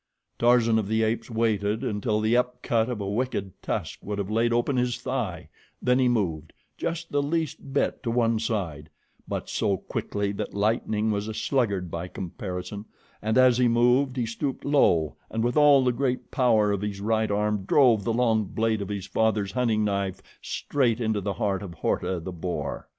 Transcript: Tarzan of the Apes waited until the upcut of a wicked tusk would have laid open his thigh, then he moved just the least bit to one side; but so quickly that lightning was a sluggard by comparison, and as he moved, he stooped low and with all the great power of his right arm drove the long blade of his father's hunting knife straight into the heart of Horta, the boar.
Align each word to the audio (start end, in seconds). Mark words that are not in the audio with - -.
Tarzan 0.39 0.79
of 0.79 0.87
the 0.87 1.03
Apes 1.03 1.29
waited 1.29 1.83
until 1.83 2.19
the 2.21 2.35
upcut 2.35 2.89
of 2.89 2.99
a 3.01 3.07
wicked 3.07 3.53
tusk 3.61 3.99
would 4.01 4.17
have 4.17 4.31
laid 4.31 4.51
open 4.51 4.75
his 4.75 4.97
thigh, 4.99 5.47
then 5.79 5.99
he 5.99 6.07
moved 6.07 6.53
just 6.75 7.11
the 7.11 7.21
least 7.21 7.71
bit 7.71 8.01
to 8.01 8.09
one 8.09 8.39
side; 8.39 8.89
but 9.27 9.47
so 9.47 9.77
quickly 9.77 10.31
that 10.31 10.55
lightning 10.55 11.11
was 11.11 11.27
a 11.27 11.35
sluggard 11.35 11.91
by 11.91 12.07
comparison, 12.07 12.85
and 13.21 13.37
as 13.37 13.59
he 13.59 13.67
moved, 13.67 14.17
he 14.17 14.25
stooped 14.25 14.65
low 14.65 15.17
and 15.29 15.43
with 15.43 15.55
all 15.55 15.83
the 15.83 15.91
great 15.91 16.31
power 16.31 16.71
of 16.71 16.81
his 16.81 16.99
right 16.99 17.29
arm 17.29 17.63
drove 17.65 18.03
the 18.03 18.11
long 18.11 18.45
blade 18.45 18.81
of 18.81 18.89
his 18.89 19.05
father's 19.05 19.51
hunting 19.51 19.83
knife 19.85 20.19
straight 20.41 20.99
into 20.99 21.21
the 21.21 21.33
heart 21.33 21.61
of 21.61 21.75
Horta, 21.75 22.19
the 22.19 22.31
boar. 22.31 22.87